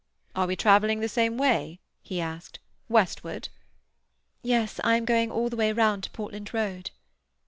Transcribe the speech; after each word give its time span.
"Are 0.35 0.47
we 0.47 0.55
travelling 0.55 0.99
the 0.99 1.07
same 1.07 1.37
way?" 1.37 1.79
he 2.01 2.19
asked. 2.19 2.57
"Westward?" 2.89 3.49
"Yes. 4.41 4.79
I 4.83 4.95
am 4.97 5.05
going 5.05 5.29
all 5.31 5.47
the 5.47 5.55
way 5.55 5.71
round 5.71 6.05
to 6.05 6.09
Portland 6.09 6.55
Road." 6.55 6.89